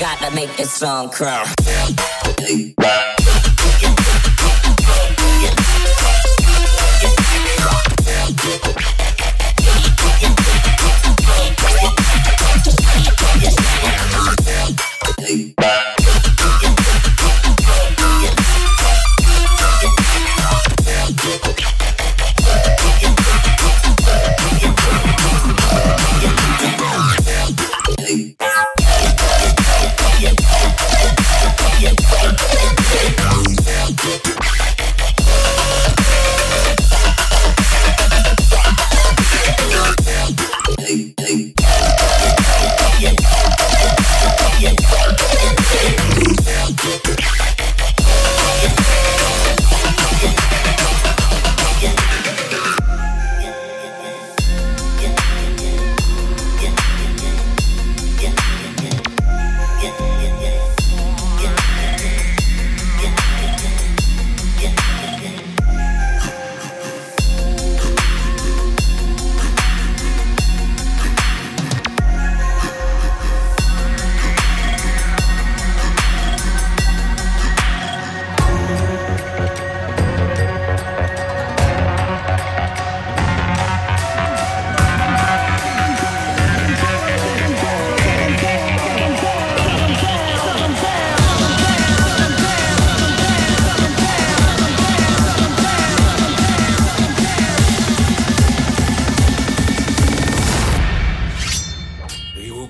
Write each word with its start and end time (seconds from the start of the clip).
to 0.00 0.30
make 0.34 0.56
this 0.56 0.72
song 0.72 1.10
crown. 1.10 1.46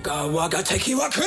Waka 0.03 0.63
Waka. 0.63 1.27